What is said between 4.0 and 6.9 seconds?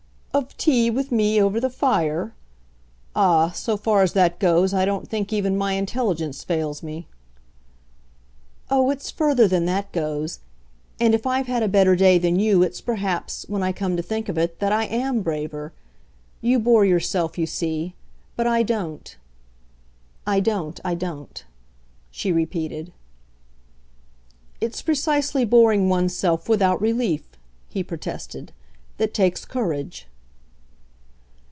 as that goes I don't think even my intelligence fails